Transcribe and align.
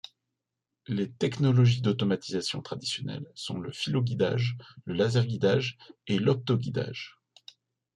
Les 0.87 1.11
technologies 1.11 1.81
d’automatisation 1.81 2.63
traditionnelles 2.63 3.29
sont 3.35 3.59
le 3.59 3.71
filoguidage, 3.71 4.57
le 4.85 4.95
laserguidage 4.95 5.77
et 6.07 6.17
l’optoguidage. 6.17 7.19